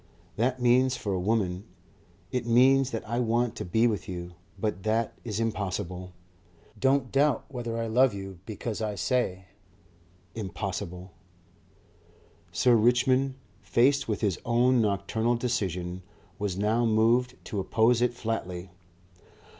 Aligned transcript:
That 0.35 0.59
means 0.59 0.97
for 0.97 1.13
a 1.13 1.19
woman 1.19 1.63
It 2.31 2.47
means 2.47 2.89
that 2.89 3.07
I 3.07 3.19
want 3.19 3.55
to 3.57 3.63
be 3.63 3.85
with 3.85 4.09
you. 4.09 4.33
But 4.57 4.81
that 4.81 5.13
is 5.23 5.39
impossible.... 5.39 6.13
Don't 6.79 7.11
doubt 7.11 7.45
whether 7.49 7.77
I 7.77 7.85
love 7.85 8.11
you 8.11 8.39
because 8.47 8.81
I 8.81 8.95
say 8.95 9.45
impossible...." 10.33 11.11
Sir 12.51 12.73
Richmond, 12.75 13.35
faced 13.61 14.07
with 14.07 14.21
his 14.21 14.39
own 14.43 14.81
nocturnal 14.81 15.35
decision, 15.35 16.01
was 16.39 16.57
now 16.57 16.83
moved 16.83 17.35
to 17.45 17.59
oppose 17.59 18.01
it 18.01 18.15
flatly. 18.15 18.71